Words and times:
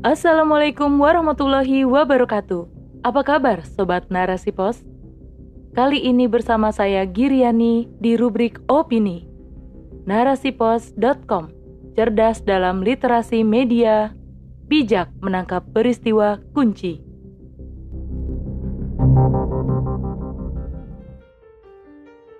Assalamualaikum 0.00 0.96
warahmatullahi 0.96 1.84
wabarakatuh. 1.84 2.64
Apa 3.04 3.20
kabar 3.20 3.60
sobat 3.68 4.08
Narasi 4.08 4.48
Pos? 4.48 4.80
Kali 5.76 6.00
ini 6.00 6.24
bersama 6.24 6.72
saya 6.72 7.04
Giriani 7.04 7.84
di 8.00 8.16
rubrik 8.16 8.64
opini. 8.64 9.28
Narasipos.com. 10.08 11.52
Cerdas 12.00 12.40
dalam 12.40 12.80
literasi 12.80 13.44
media, 13.44 14.16
bijak 14.72 15.12
menangkap 15.20 15.68
peristiwa 15.76 16.40
kunci. 16.56 17.04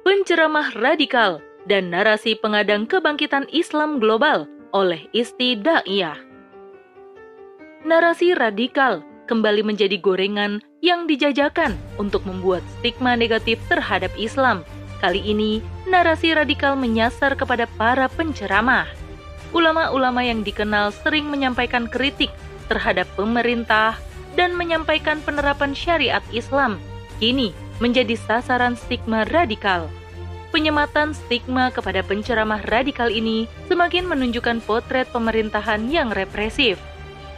Penceramah 0.00 0.80
radikal 0.80 1.44
dan 1.68 1.92
narasi 1.92 2.40
pengadang 2.40 2.88
kebangkitan 2.88 3.44
Islam 3.52 4.00
global 4.00 4.48
oleh 4.72 5.12
Isti 5.12 5.60
Da'iyah. 5.60 6.29
Narasi 7.80 8.36
radikal 8.36 9.00
kembali 9.24 9.64
menjadi 9.64 9.96
gorengan 9.96 10.60
yang 10.84 11.08
dijajakan 11.08 11.80
untuk 11.96 12.20
membuat 12.28 12.60
stigma 12.76 13.16
negatif 13.16 13.56
terhadap 13.72 14.12
Islam. 14.20 14.68
Kali 15.00 15.24
ini, 15.24 15.64
narasi 15.88 16.36
radikal 16.36 16.76
menyasar 16.76 17.32
kepada 17.40 17.64
para 17.80 18.04
penceramah. 18.12 18.84
Ulama-ulama 19.56 20.20
yang 20.20 20.44
dikenal 20.44 20.92
sering 20.92 21.32
menyampaikan 21.32 21.88
kritik 21.88 22.28
terhadap 22.68 23.08
pemerintah 23.16 23.96
dan 24.36 24.52
menyampaikan 24.60 25.16
penerapan 25.24 25.72
syariat 25.72 26.22
Islam, 26.36 26.76
kini 27.16 27.56
menjadi 27.80 28.12
sasaran 28.12 28.76
stigma 28.76 29.24
radikal. 29.32 29.88
Penyematan 30.52 31.16
stigma 31.16 31.72
kepada 31.72 32.04
penceramah 32.04 32.60
radikal 32.68 33.08
ini 33.08 33.48
semakin 33.72 34.04
menunjukkan 34.04 34.60
potret 34.68 35.08
pemerintahan 35.16 35.88
yang 35.88 36.12
represif. 36.12 36.76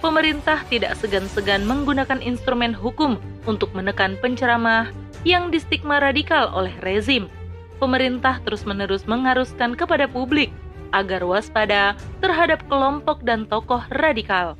Pemerintah 0.02 0.66
tidak 0.66 0.98
segan-segan 0.98 1.62
menggunakan 1.62 2.18
instrumen 2.18 2.74
hukum 2.74 3.22
untuk 3.46 3.70
menekan 3.70 4.18
penceramah 4.18 4.90
yang 5.22 5.54
distigma 5.54 6.02
radikal 6.02 6.50
oleh 6.50 6.74
rezim. 6.82 7.30
Pemerintah 7.78 8.42
terus-menerus 8.42 9.06
mengharuskan 9.06 9.78
kepada 9.78 10.10
publik 10.10 10.50
agar 10.90 11.22
waspada 11.22 11.94
terhadap 12.18 12.66
kelompok 12.66 13.22
dan 13.22 13.46
tokoh 13.46 13.78
radikal. 13.94 14.58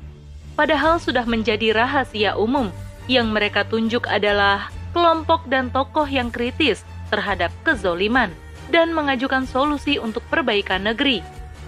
Padahal 0.55 1.03
sudah 1.03 1.27
menjadi 1.27 1.75
rahasia 1.75 2.39
umum 2.39 2.71
yang 3.11 3.27
mereka 3.35 3.67
tunjuk 3.67 4.07
adalah 4.07 4.71
kelompok 4.95 5.43
dan 5.51 5.67
tokoh 5.75 6.07
yang 6.07 6.31
kritis 6.31 6.87
terhadap 7.11 7.51
kezoliman 7.67 8.31
dan 8.71 8.95
mengajukan 8.95 9.43
solusi 9.43 9.99
untuk 9.99 10.23
perbaikan 10.31 10.87
negeri. 10.87 11.19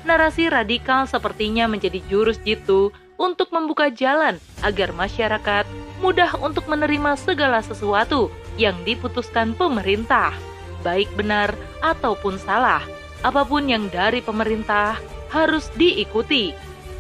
Narasi 0.08 0.48
radikal 0.48 1.10
sepertinya 1.12 1.68
menjadi 1.68 2.00
jurus 2.08 2.40
jitu 2.40 2.96
untuk 3.16 3.52
membuka 3.52 3.88
jalan 3.92 4.40
agar 4.64 4.92
masyarakat 4.92 5.66
mudah 6.04 6.36
untuk 6.44 6.68
menerima 6.68 7.16
segala 7.16 7.64
sesuatu 7.64 8.28
yang 8.60 8.76
diputuskan 8.84 9.56
pemerintah, 9.56 10.36
baik 10.84 11.08
benar 11.16 11.56
ataupun 11.80 12.36
salah. 12.40 12.84
Apa 13.24 13.48
pun 13.48 13.66
yang 13.66 13.90
dari 13.90 14.22
pemerintah 14.22 15.00
harus 15.34 15.72
diikuti, 15.74 16.54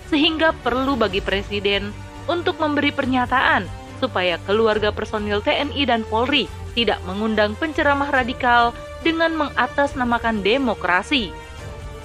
sehingga 0.09 0.55
perlu 0.63 0.97
bagi 0.97 1.21
presiden 1.21 1.93
untuk 2.25 2.57
memberi 2.57 2.89
pernyataan 2.89 3.67
supaya 3.99 4.41
keluarga 4.43 4.91
personil 4.91 5.39
TNI 5.39 5.83
dan 5.87 6.01
Polri 6.07 6.49
tidak 6.75 6.99
mengundang 7.07 7.55
penceramah 7.55 8.11
radikal 8.11 8.75
dengan 9.05 9.31
mengatasnamakan 9.37 10.43
demokrasi. 10.43 11.31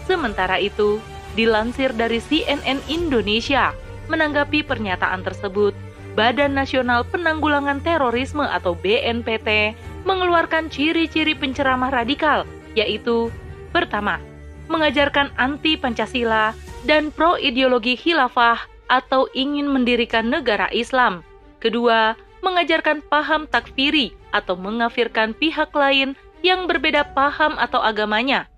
Sementara 0.06 0.62
itu, 0.62 1.03
dilansir 1.34 1.91
dari 1.94 2.22
CNN 2.22 2.78
Indonesia, 2.86 3.75
menanggapi 4.11 4.66
pernyataan 4.66 5.22
tersebut, 5.22 5.72
Badan 6.19 6.59
Nasional 6.59 7.06
Penanggulangan 7.06 7.78
Terorisme 7.87 8.43
atau 8.43 8.75
BNPT 8.75 9.78
mengeluarkan 10.03 10.66
ciri-ciri 10.66 11.38
penceramah 11.38 11.94
radikal, 11.94 12.43
yaitu 12.75 13.31
pertama, 13.70 14.19
mengajarkan 14.66 15.31
anti 15.38 15.78
Pancasila 15.78 16.50
dan 16.82 17.15
pro 17.15 17.38
ideologi 17.38 17.94
khilafah 17.94 18.66
atau 18.91 19.31
ingin 19.38 19.70
mendirikan 19.70 20.26
negara 20.26 20.66
Islam. 20.75 21.22
Kedua, 21.62 22.19
mengajarkan 22.43 23.04
paham 23.06 23.47
takfiri 23.47 24.10
atau 24.34 24.59
mengafirkan 24.59 25.37
pihak 25.37 25.70
lain 25.70 26.19
yang 26.41 26.66
berbeda 26.66 27.12
paham 27.12 27.54
atau 27.60 27.78
agamanya. 27.84 28.49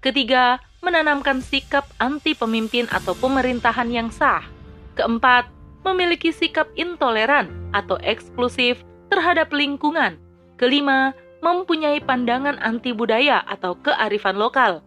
Ketiga, 0.00 0.62
menanamkan 0.82 1.42
sikap 1.42 1.86
anti 1.98 2.34
pemimpin 2.34 2.86
atau 2.90 3.14
pemerintahan 3.14 3.90
yang 3.90 4.08
sah. 4.10 4.51
Keempat, 4.92 5.48
memiliki 5.82 6.30
sikap 6.30 6.68
intoleran 6.78 7.50
atau 7.72 7.98
eksklusif 8.04 8.84
terhadap 9.08 9.50
lingkungan. 9.50 10.20
Kelima, 10.60 11.16
mempunyai 11.42 11.98
pandangan 11.98 12.60
anti 12.62 12.94
budaya 12.94 13.42
atau 13.50 13.74
kearifan 13.82 14.38
lokal. 14.38 14.80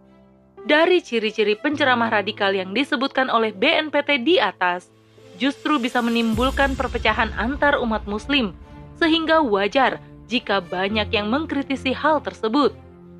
Dari 0.65 0.97
ciri-ciri 1.03 1.59
penceramah 1.59 2.09
radikal 2.09 2.49
yang 2.55 2.73
disebutkan 2.73 3.29
oleh 3.29 3.53
BNPT 3.53 4.25
di 4.25 4.41
atas, 4.41 4.89
justru 5.37 5.77
bisa 5.77 6.01
menimbulkan 6.01 6.73
perpecahan 6.73 7.29
antar 7.37 7.77
umat 7.83 8.07
Muslim, 8.09 8.55
sehingga 8.97 9.43
wajar 9.43 9.99
jika 10.25 10.63
banyak 10.63 11.11
yang 11.13 11.29
mengkritisi 11.29 11.93
hal 11.93 12.23
tersebut, 12.23 12.73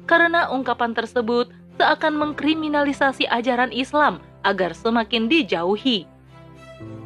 karena 0.10 0.50
ungkapan 0.50 0.96
tersebut 0.98 1.52
seakan 1.78 2.18
mengkriminalisasi 2.18 3.30
ajaran 3.30 3.70
Islam 3.70 4.24
agar 4.48 4.72
semakin 4.74 5.28
dijauhi. 5.28 6.08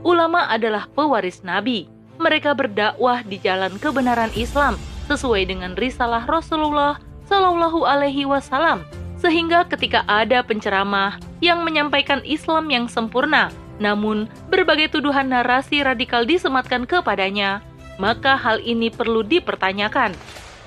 Ulama 0.02 0.48
adalah 0.48 0.88
pewaris 0.92 1.44
Nabi. 1.44 1.92
Mereka 2.20 2.56
berdakwah 2.56 3.24
di 3.24 3.40
jalan 3.40 3.76
kebenaran 3.80 4.32
Islam 4.36 4.76
sesuai 5.08 5.48
dengan 5.48 5.76
risalah 5.76 6.28
Rasulullah 6.28 7.00
Shallallahu 7.28 7.84
Alaihi 7.88 8.28
Wasallam. 8.28 8.84
Sehingga 9.20 9.68
ketika 9.68 10.08
ada 10.08 10.40
penceramah 10.44 11.20
yang 11.44 11.68
menyampaikan 11.68 12.24
Islam 12.24 12.72
yang 12.72 12.88
sempurna, 12.88 13.52
namun 13.80 14.28
berbagai 14.48 14.96
tuduhan 14.96 15.32
narasi 15.32 15.84
radikal 15.84 16.24
disematkan 16.24 16.88
kepadanya, 16.88 17.64
maka 18.00 18.40
hal 18.40 18.64
ini 18.64 18.88
perlu 18.88 19.24
dipertanyakan. 19.24 20.16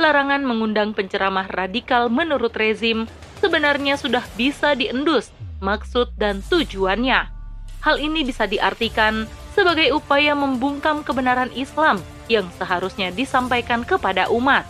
Larangan 0.00 0.44
mengundang 0.44 0.92
penceramah 0.96 1.48
radikal 1.52 2.08
menurut 2.08 2.52
rezim 2.56 3.08
sebenarnya 3.40 3.96
sudah 4.00 4.24
bisa 4.36 4.72
diendus 4.76 5.32
maksud 5.60 6.12
dan 6.16 6.40
tujuannya. 6.44 7.41
Hal 7.82 7.98
ini 7.98 8.22
bisa 8.22 8.46
diartikan 8.46 9.26
sebagai 9.52 9.90
upaya 9.92 10.32
membungkam 10.32 11.02
kebenaran 11.02 11.50
Islam 11.52 11.98
yang 12.30 12.48
seharusnya 12.56 13.10
disampaikan 13.10 13.82
kepada 13.82 14.30
umat. 14.30 14.64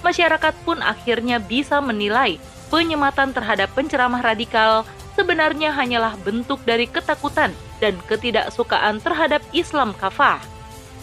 Masyarakat 0.00 0.54
pun 0.64 0.80
akhirnya 0.80 1.36
bisa 1.36 1.78
menilai 1.78 2.40
penyematan 2.72 3.30
terhadap 3.36 3.70
penceramah 3.76 4.24
radikal 4.24 4.82
sebenarnya 5.14 5.70
hanyalah 5.70 6.18
bentuk 6.24 6.58
dari 6.66 6.90
ketakutan 6.90 7.52
dan 7.78 7.94
ketidaksukaan 8.08 8.98
terhadap 9.04 9.44
Islam 9.52 9.92
kafah 9.94 10.56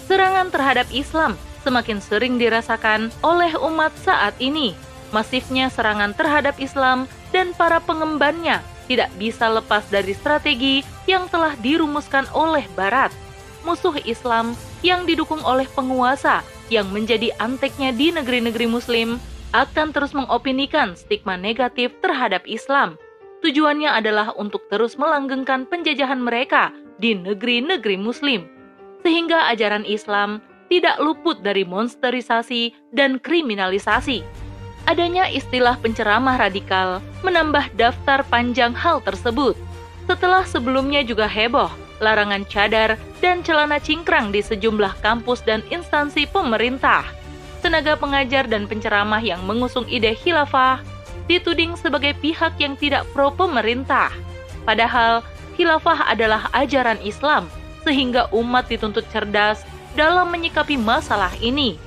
serangan 0.05 0.51
terhadap 0.51 0.87
Islam 0.91 1.39
semakin 1.63 2.03
sering 2.03 2.35
dirasakan 2.35 3.09
oleh 3.23 3.55
umat 3.63 3.95
saat 4.03 4.35
ini. 4.43 4.75
Masifnya 5.13 5.69
serangan 5.69 6.11
terhadap 6.17 6.57
Islam 6.57 7.05
dan 7.29 7.53
para 7.53 7.77
pengembannya 7.77 8.59
tidak 8.85 9.09
bisa 9.15 9.49
lepas 9.49 9.83
dari 9.87 10.11
strategi 10.11 10.83
yang 11.07 11.27
telah 11.31 11.55
dirumuskan 11.59 12.27
oleh 12.35 12.63
Barat. 12.75 13.11
Musuh 13.63 13.95
Islam 14.03 14.55
yang 14.83 15.07
didukung 15.07 15.39
oleh 15.47 15.67
penguasa 15.71 16.43
yang 16.67 16.91
menjadi 16.91 17.31
anteknya 17.39 17.95
di 17.95 18.11
negeri-negeri 18.11 18.67
Muslim 18.67 19.19
akan 19.55 19.93
terus 19.93 20.11
mengopinikan 20.11 20.97
stigma 20.97 21.39
negatif 21.39 21.93
terhadap 22.03 22.43
Islam. 22.49 22.99
Tujuannya 23.45 23.91
adalah 23.91 24.31
untuk 24.35 24.67
terus 24.67 24.95
melanggengkan 24.95 25.67
penjajahan 25.67 26.19
mereka 26.19 26.71
di 26.97 27.15
negeri-negeri 27.15 27.99
Muslim 27.99 28.47
sehingga 29.03 29.51
ajaran 29.51 29.83
Islam 29.83 30.39
tidak 30.71 30.97
luput 30.97 31.43
dari 31.43 31.67
monsterisasi 31.67 32.73
dan 32.95 33.19
kriminalisasi. 33.19 34.23
Adanya 34.83 35.31
istilah 35.31 35.79
penceramah 35.79 36.35
radikal 36.35 36.99
menambah 37.23 37.71
daftar 37.79 38.27
panjang 38.27 38.75
hal 38.75 38.99
tersebut. 38.99 39.55
Setelah 40.03 40.43
sebelumnya 40.43 40.99
juga 41.07 41.23
heboh, 41.23 41.71
larangan 42.03 42.43
cadar 42.51 42.99
dan 43.23 43.39
celana 43.47 43.79
cingkrang 43.79 44.35
di 44.35 44.43
sejumlah 44.43 44.99
kampus 44.99 45.39
dan 45.47 45.63
instansi 45.71 46.27
pemerintah. 46.27 47.07
Tenaga 47.63 47.95
pengajar 47.95 48.43
dan 48.43 48.67
penceramah 48.67 49.23
yang 49.23 49.39
mengusung 49.47 49.87
ide 49.87 50.11
khilafah 50.19 50.83
dituding 51.31 51.79
sebagai 51.79 52.11
pihak 52.19 52.59
yang 52.59 52.75
tidak 52.75 53.07
pro 53.15 53.31
pemerintah. 53.31 54.11
Padahal 54.67 55.23
khilafah 55.55 56.11
adalah 56.11 56.51
ajaran 56.51 56.99
Islam 56.99 57.47
sehingga 57.87 58.27
umat 58.35 58.67
dituntut 58.67 59.07
cerdas 59.15 59.63
dalam 59.95 60.27
menyikapi 60.27 60.75
masalah 60.75 61.31
ini. 61.39 61.79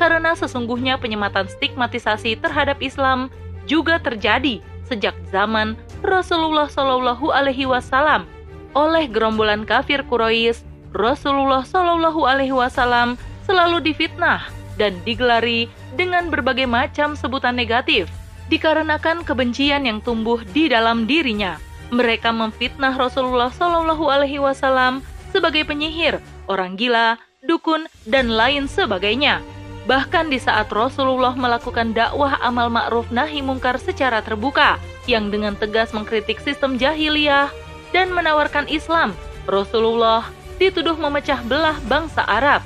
Karena 0.00 0.32
sesungguhnya 0.34 0.98
penyematan 0.98 1.46
stigmatisasi 1.46 2.40
terhadap 2.40 2.80
Islam 2.80 3.28
juga 3.68 4.02
terjadi 4.02 4.58
sejak 4.88 5.14
zaman 5.30 5.78
Rasulullah 6.02 6.66
Shallallahu 6.66 7.30
Alaihi 7.30 7.64
Wasallam 7.64 8.26
oleh 8.72 9.06
gerombolan 9.06 9.62
kafir 9.68 10.02
Quraisy 10.04 10.64
Rasulullah 10.92 11.64
Shallallahu 11.64 12.28
Alaihi 12.28 12.52
Wasallam 12.52 13.16
selalu 13.48 13.80
difitnah 13.80 14.44
dan 14.76 14.96
digelari 15.04 15.68
dengan 15.96 16.28
berbagai 16.32 16.68
macam 16.68 17.16
sebutan 17.16 17.56
negatif 17.56 18.08
dikarenakan 18.52 19.24
kebencian 19.24 19.88
yang 19.88 20.04
tumbuh 20.04 20.40
di 20.52 20.68
dalam 20.68 21.08
dirinya. 21.08 21.56
Mereka 21.92 22.32
memfitnah 22.32 22.96
Rasulullah 22.96 23.52
Shallallahu 23.52 24.04
Alaihi 24.08 24.40
Wasallam 24.40 25.04
sebagai 25.32 25.64
penyihir, 25.64 26.20
orang 26.48 26.76
gila, 26.76 27.20
dukun, 27.44 27.88
dan 28.08 28.32
lain 28.32 28.68
sebagainya. 28.68 29.40
Bahkan 29.82 30.30
di 30.30 30.38
saat 30.38 30.70
Rasulullah 30.70 31.34
melakukan 31.34 31.90
dakwah 31.90 32.38
amal 32.38 32.70
ma'ruf 32.70 33.10
nahi 33.10 33.42
mungkar 33.42 33.82
secara 33.82 34.22
terbuka, 34.22 34.78
yang 35.10 35.34
dengan 35.34 35.58
tegas 35.58 35.90
mengkritik 35.90 36.38
sistem 36.38 36.78
jahiliyah 36.78 37.50
dan 37.90 38.14
menawarkan 38.14 38.70
Islam, 38.70 39.10
Rasulullah 39.50 40.30
dituduh 40.62 40.94
memecah 40.94 41.42
belah 41.42 41.74
bangsa 41.90 42.22
Arab. 42.30 42.62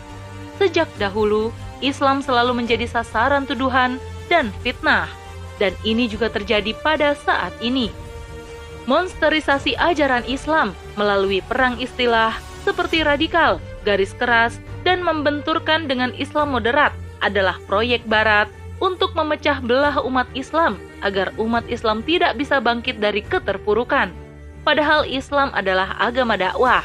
Sejak 0.60 0.88
dahulu, 1.00 1.48
Islam 1.80 2.20
selalu 2.20 2.64
menjadi 2.64 2.84
sasaran 2.84 3.48
tuduhan 3.48 3.96
dan 4.28 4.52
fitnah, 4.60 5.08
dan 5.56 5.72
ini 5.88 6.12
juga 6.12 6.28
terjadi 6.28 6.76
pada 6.84 7.16
saat 7.16 7.56
ini. 7.64 7.88
Monsterisasi 8.84 9.72
ajaran 9.80 10.28
Islam 10.28 10.76
melalui 11.00 11.40
perang 11.40 11.80
istilah 11.80 12.36
seperti 12.60 13.00
radikal, 13.00 13.56
garis 13.88 14.12
keras, 14.12 14.60
dan 14.84 15.00
membenturkan 15.00 15.88
dengan 15.88 16.12
Islam 16.14 16.52
moderat 16.54 16.92
adalah 17.26 17.58
proyek 17.66 18.06
Barat 18.06 18.46
untuk 18.78 19.16
memecah 19.16 19.58
belah 19.58 19.98
umat 20.04 20.28
Islam 20.36 20.76
agar 21.00 21.32
umat 21.40 21.64
Islam 21.66 22.04
tidak 22.04 22.36
bisa 22.36 22.60
bangkit 22.60 23.00
dari 23.00 23.24
keterpurukan. 23.24 24.12
Padahal 24.66 25.06
Islam 25.06 25.54
adalah 25.54 25.94
agama 25.98 26.34
dakwah, 26.34 26.82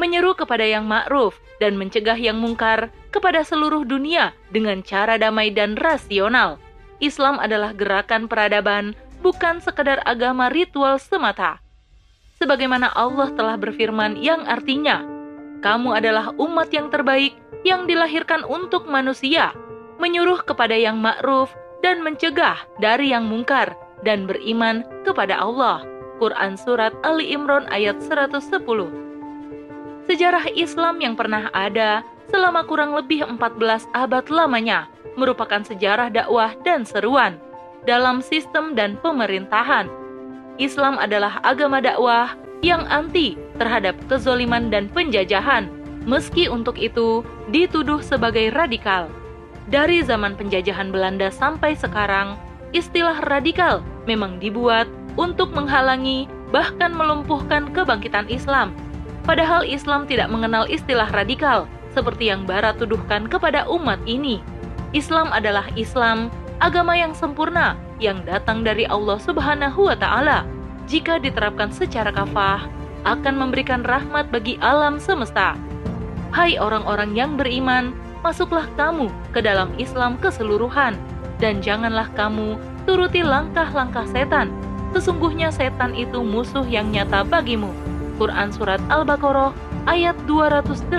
menyeru 0.00 0.32
kepada 0.32 0.64
yang 0.64 0.88
ma'ruf 0.88 1.36
dan 1.62 1.76
mencegah 1.78 2.16
yang 2.16 2.40
mungkar 2.40 2.90
kepada 3.14 3.46
seluruh 3.46 3.86
dunia 3.86 4.34
dengan 4.50 4.82
cara 4.82 5.20
damai 5.20 5.54
dan 5.54 5.78
rasional. 5.78 6.58
Islam 6.98 7.38
adalah 7.38 7.76
gerakan 7.76 8.26
peradaban, 8.26 8.96
bukan 9.20 9.60
sekedar 9.60 10.00
agama 10.08 10.48
ritual 10.50 10.96
semata. 10.98 11.60
Sebagaimana 12.40 12.90
Allah 12.96 13.30
telah 13.36 13.54
berfirman 13.54 14.18
yang 14.18 14.42
artinya, 14.48 15.04
kamu 15.64 15.96
adalah 15.96 16.36
umat 16.36 16.68
yang 16.68 16.92
terbaik 16.92 17.32
yang 17.64 17.88
dilahirkan 17.88 18.44
untuk 18.44 18.84
manusia, 18.84 19.56
menyuruh 19.96 20.44
kepada 20.44 20.76
yang 20.76 21.00
ma'ruf 21.00 21.48
dan 21.80 22.04
mencegah 22.04 22.60
dari 22.84 23.16
yang 23.16 23.24
mungkar 23.24 23.72
dan 24.04 24.28
beriman 24.28 24.84
kepada 25.08 25.40
Allah. 25.40 25.80
Quran 26.20 26.54
Surat 26.54 26.94
Ali 27.02 27.34
Imran 27.34 27.66
ayat 27.74 27.98
110 27.98 28.38
Sejarah 30.06 30.46
Islam 30.52 31.02
yang 31.02 31.18
pernah 31.18 31.50
ada 31.50 32.06
selama 32.30 32.62
kurang 32.68 32.94
lebih 32.94 33.24
14 33.26 33.88
abad 33.96 34.24
lamanya 34.30 34.86
merupakan 35.18 35.64
sejarah 35.64 36.12
dakwah 36.12 36.54
dan 36.62 36.86
seruan 36.86 37.40
dalam 37.88 38.20
sistem 38.22 38.76
dan 38.78 39.00
pemerintahan. 39.00 39.90
Islam 40.60 41.02
adalah 41.02 41.42
agama 41.42 41.82
dakwah 41.82 42.36
yang 42.62 42.86
anti 42.86 43.34
terhadap 43.56 43.94
kezoliman 44.10 44.68
dan 44.68 44.90
penjajahan, 44.90 45.70
meski 46.04 46.46
untuk 46.50 46.76
itu 46.78 47.24
dituduh 47.48 48.00
sebagai 48.04 48.52
radikal. 48.52 49.08
Dari 49.70 50.04
zaman 50.04 50.36
penjajahan 50.36 50.92
Belanda 50.92 51.32
sampai 51.32 51.72
sekarang, 51.72 52.36
istilah 52.76 53.24
radikal 53.24 53.80
memang 54.04 54.36
dibuat 54.36 54.84
untuk 55.16 55.54
menghalangi 55.56 56.28
bahkan 56.52 56.92
melumpuhkan 56.92 57.72
kebangkitan 57.72 58.28
Islam. 58.28 58.76
Padahal 59.24 59.64
Islam 59.64 60.04
tidak 60.04 60.28
mengenal 60.28 60.68
istilah 60.68 61.08
radikal 61.08 61.64
seperti 61.96 62.28
yang 62.28 62.44
Barat 62.44 62.76
tuduhkan 62.76 63.24
kepada 63.30 63.64
umat 63.70 63.98
ini. 64.04 64.44
Islam 64.92 65.32
adalah 65.32 65.64
Islam, 65.74 66.28
agama 66.60 66.94
yang 66.94 67.16
sempurna 67.16 67.74
yang 67.98 68.22
datang 68.26 68.62
dari 68.62 68.84
Allah 68.84 69.16
Subhanahu 69.18 69.88
wa 69.88 69.96
taala. 69.96 70.44
Jika 70.84 71.16
diterapkan 71.16 71.72
secara 71.72 72.12
kafah, 72.12 72.68
akan 73.04 73.36
memberikan 73.36 73.84
rahmat 73.84 74.28
bagi 74.32 74.56
alam 74.60 74.96
semesta. 75.00 75.56
Hai 76.34 76.58
orang-orang 76.58 77.14
yang 77.14 77.38
beriman, 77.38 77.94
masuklah 78.24 78.66
kamu 78.74 79.12
ke 79.30 79.44
dalam 79.44 79.70
Islam 79.78 80.18
keseluruhan, 80.18 80.98
dan 81.38 81.62
janganlah 81.62 82.10
kamu 82.18 82.58
turuti 82.88 83.22
langkah-langkah 83.22 84.04
setan. 84.10 84.50
Sesungguhnya 84.96 85.54
setan 85.54 85.94
itu 85.94 86.24
musuh 86.24 86.64
yang 86.66 86.90
nyata 86.90 87.22
bagimu. 87.22 87.70
Quran 88.18 88.50
Surat 88.54 88.78
Al-Baqarah 88.90 89.50
ayat 89.90 90.14
208 90.26 90.90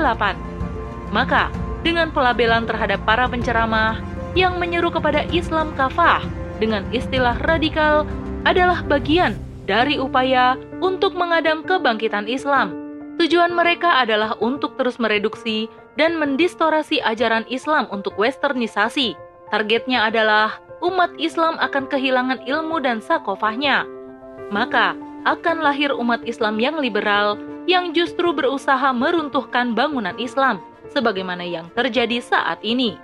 Maka, 1.16 1.48
dengan 1.86 2.12
pelabelan 2.12 2.66
terhadap 2.68 3.00
para 3.08 3.30
penceramah 3.30 4.02
yang 4.36 4.60
menyeru 4.60 4.92
kepada 4.92 5.24
Islam 5.32 5.72
kafah 5.80 6.20
dengan 6.60 6.84
istilah 6.92 7.40
radikal 7.46 8.04
adalah 8.44 8.84
bagian 8.84 9.38
dari 9.66 9.98
upaya 9.98 10.56
untuk 10.80 11.18
mengadang 11.18 11.66
kebangkitan 11.66 12.30
Islam 12.30 12.86
Tujuan 13.16 13.56
mereka 13.56 14.04
adalah 14.04 14.36
untuk 14.44 14.76
terus 14.76 15.00
mereduksi 15.00 15.72
dan 15.96 16.20
mendistorasi 16.20 17.00
ajaran 17.00 17.48
Islam 17.48 17.88
untuk 17.88 18.20
westernisasi. 18.20 19.16
Targetnya 19.48 20.12
adalah 20.12 20.60
umat 20.84 21.16
Islam 21.16 21.56
akan 21.56 21.88
kehilangan 21.88 22.44
ilmu 22.44 22.84
dan 22.84 23.00
sakofahnya. 23.00 23.88
Maka, 24.52 25.00
akan 25.24 25.64
lahir 25.64 25.96
umat 25.96 26.28
Islam 26.28 26.60
yang 26.60 26.76
liberal 26.78 27.40
yang 27.66 27.96
justru 27.96 28.36
berusaha 28.36 28.92
meruntuhkan 28.92 29.72
bangunan 29.72 30.14
Islam 30.20 30.60
sebagaimana 30.92 31.48
yang 31.48 31.72
terjadi 31.72 32.20
saat 32.20 32.60
ini. 32.68 33.00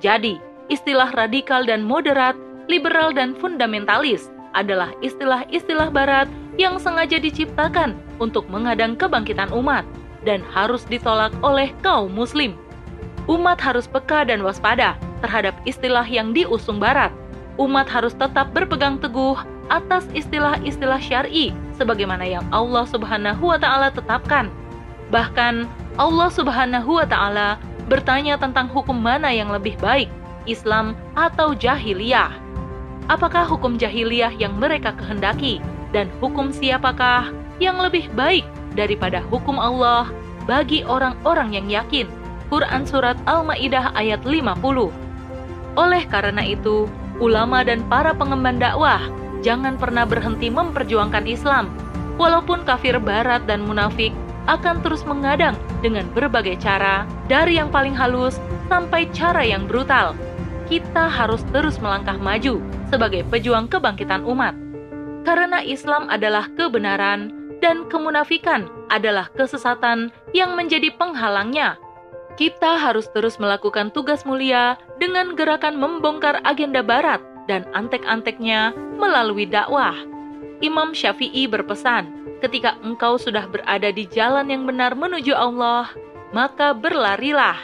Jadi, 0.00 0.40
istilah 0.72 1.12
radikal 1.12 1.68
dan 1.68 1.84
moderat, 1.84 2.34
liberal 2.64 3.12
dan 3.12 3.36
fundamentalis 3.36 4.32
adalah 4.52 4.94
istilah-istilah 5.04 5.90
barat 5.90 6.26
yang 6.58 6.76
sengaja 6.76 7.16
diciptakan 7.16 7.94
untuk 8.18 8.44
mengadang 8.50 8.98
kebangkitan 8.98 9.48
umat 9.54 9.86
dan 10.26 10.44
harus 10.50 10.84
ditolak 10.88 11.32
oleh 11.40 11.72
kaum 11.80 12.12
muslim. 12.12 12.56
Umat 13.30 13.62
harus 13.62 13.86
peka 13.86 14.26
dan 14.26 14.42
waspada 14.42 14.98
terhadap 15.22 15.54
istilah 15.68 16.04
yang 16.04 16.34
diusung 16.34 16.82
barat. 16.82 17.12
Umat 17.60 17.86
harus 17.86 18.16
tetap 18.16 18.50
berpegang 18.56 18.98
teguh 18.98 19.36
atas 19.70 20.08
istilah-istilah 20.16 20.98
syar'i 20.98 21.54
sebagaimana 21.78 22.26
yang 22.26 22.44
Allah 22.50 22.84
Subhanahu 22.88 23.54
wa 23.54 23.58
taala 23.60 23.92
tetapkan. 23.92 24.50
Bahkan 25.14 25.68
Allah 26.00 26.30
Subhanahu 26.32 26.98
wa 26.98 27.06
taala 27.06 27.60
bertanya 27.86 28.40
tentang 28.40 28.66
hukum 28.72 28.96
mana 28.96 29.30
yang 29.30 29.52
lebih 29.52 29.76
baik, 29.78 30.08
Islam 30.48 30.96
atau 31.14 31.52
jahiliyah. 31.54 32.34
Apakah 33.10 33.42
hukum 33.42 33.74
jahiliyah 33.74 34.30
yang 34.38 34.54
mereka 34.54 34.94
kehendaki 34.94 35.58
dan 35.90 36.06
hukum 36.22 36.54
siapakah 36.54 37.34
yang 37.58 37.82
lebih 37.82 38.06
baik 38.14 38.46
daripada 38.78 39.18
hukum 39.18 39.58
Allah 39.58 40.14
bagi 40.46 40.86
orang-orang 40.86 41.58
yang 41.58 41.66
yakin. 41.66 42.06
Quran 42.50 42.86
Surat 42.86 43.18
Al-Ma'idah 43.26 43.94
ayat 43.98 44.22
50 44.22 44.54
Oleh 45.74 46.02
karena 46.06 46.42
itu, 46.42 46.86
ulama 47.18 47.66
dan 47.66 47.82
para 47.90 48.14
pengemban 48.14 48.62
dakwah 48.62 49.02
jangan 49.42 49.74
pernah 49.74 50.06
berhenti 50.06 50.46
memperjuangkan 50.46 51.26
Islam. 51.26 51.66
Walaupun 52.14 52.62
kafir 52.62 52.94
barat 53.02 53.42
dan 53.50 53.66
munafik 53.66 54.14
akan 54.46 54.86
terus 54.86 55.02
mengadang 55.02 55.58
dengan 55.82 56.06
berbagai 56.14 56.62
cara, 56.62 57.06
dari 57.26 57.58
yang 57.58 57.74
paling 57.74 57.94
halus 57.94 58.38
sampai 58.70 59.10
cara 59.10 59.42
yang 59.42 59.66
brutal. 59.66 60.14
Kita 60.70 61.10
harus 61.10 61.42
terus 61.50 61.78
melangkah 61.82 62.18
maju 62.18 62.62
sebagai 62.90 63.22
pejuang 63.30 63.70
kebangkitan 63.70 64.26
umat. 64.26 64.52
Karena 65.22 65.62
Islam 65.62 66.10
adalah 66.10 66.50
kebenaran, 66.58 67.40
dan 67.60 67.86
kemunafikan 67.92 68.66
adalah 68.88 69.28
kesesatan 69.36 70.10
yang 70.32 70.56
menjadi 70.56 70.90
penghalangnya. 70.96 71.76
Kita 72.40 72.80
harus 72.80 73.06
terus 73.12 73.36
melakukan 73.36 73.92
tugas 73.92 74.24
mulia 74.24 74.80
dengan 74.96 75.36
gerakan 75.36 75.76
membongkar 75.76 76.40
agenda 76.42 76.80
barat 76.80 77.20
dan 77.46 77.68
antek-anteknya 77.76 78.72
melalui 78.96 79.44
dakwah. 79.44 79.92
Imam 80.64 80.96
Syafi'i 80.96 81.44
berpesan, 81.44 82.38
ketika 82.40 82.80
engkau 82.80 83.20
sudah 83.20 83.44
berada 83.44 83.92
di 83.92 84.08
jalan 84.08 84.48
yang 84.48 84.64
benar 84.64 84.96
menuju 84.96 85.36
Allah, 85.36 85.92
maka 86.32 86.72
berlarilah. 86.72 87.56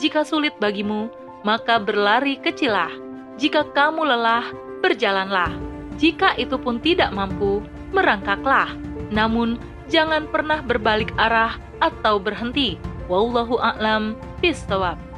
Jika 0.00 0.24
sulit 0.24 0.56
bagimu, 0.56 1.12
maka 1.44 1.76
berlari 1.76 2.40
kecilah. 2.40 2.88
Jika 3.36 3.68
kamu 3.76 4.08
lelah, 4.08 4.48
berjalanlah. 4.82 5.54
Jika 6.02 6.34
itu 6.34 6.58
pun 6.58 6.82
tidak 6.82 7.14
mampu, 7.14 7.62
merangkaklah. 7.94 8.74
Namun, 9.14 9.62
jangan 9.86 10.26
pernah 10.26 10.58
berbalik 10.58 11.14
arah 11.14 11.54
atau 11.78 12.18
berhenti. 12.18 12.76
Wallahu 13.06 13.62
a'lam 13.62 14.18
bishawab. 14.42 15.11